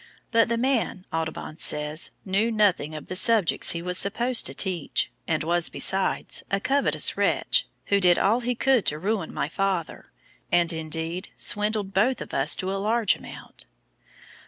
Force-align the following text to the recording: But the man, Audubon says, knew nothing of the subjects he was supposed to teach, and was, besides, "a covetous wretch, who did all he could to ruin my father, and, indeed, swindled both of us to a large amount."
But 0.31 0.49
the 0.49 0.57
man, 0.57 1.05
Audubon 1.13 1.59
says, 1.59 2.09
knew 2.25 2.49
nothing 2.51 2.95
of 2.95 3.05
the 3.05 3.15
subjects 3.15 3.73
he 3.73 3.83
was 3.83 3.99
supposed 3.99 4.47
to 4.47 4.53
teach, 4.55 5.11
and 5.27 5.43
was, 5.43 5.69
besides, 5.69 6.41
"a 6.49 6.59
covetous 6.59 7.15
wretch, 7.17 7.67
who 7.85 7.99
did 7.99 8.17
all 8.17 8.39
he 8.39 8.55
could 8.55 8.87
to 8.87 8.97
ruin 8.97 9.31
my 9.31 9.47
father, 9.47 10.11
and, 10.51 10.73
indeed, 10.73 11.29
swindled 11.37 11.93
both 11.93 12.19
of 12.19 12.33
us 12.33 12.55
to 12.55 12.73
a 12.73 12.81
large 12.81 13.15
amount." 13.15 13.67